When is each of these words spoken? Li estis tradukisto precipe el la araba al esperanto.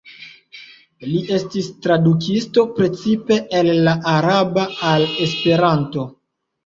Li 1.09 1.19
estis 1.39 1.67
tradukisto 1.85 2.65
precipe 2.79 3.37
el 3.61 3.69
la 3.89 3.95
araba 4.15 4.67
al 4.93 5.07
esperanto. 5.27 6.09